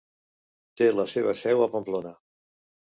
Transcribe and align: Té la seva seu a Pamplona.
Té 0.81 0.89
la 0.95 1.07
seva 1.13 1.37
seu 1.43 1.63
a 1.67 1.69
Pamplona. 1.77 2.17